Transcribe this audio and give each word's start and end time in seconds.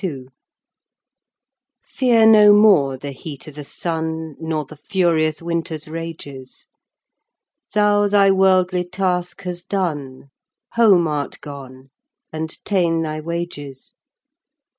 Guid. 0.01 0.29
Feare 1.83 2.25
no 2.25 2.53
more 2.53 2.97
the 2.97 3.11
heate 3.11 3.47
o'th' 3.47 3.67
Sun, 3.67 4.35
Nor 4.39 4.65
the 4.65 4.75
furious 4.75 5.43
Winters 5.43 5.87
rages, 5.87 6.65
Thou 7.75 8.07
thy 8.07 8.31
worldly 8.31 8.83
task 8.83 9.43
hast 9.43 9.69
don, 9.69 10.31
Home 10.71 11.07
art 11.07 11.39
gon, 11.41 11.91
and 12.33 12.49
tane 12.65 13.03
thy 13.03 13.19
wages. 13.19 13.93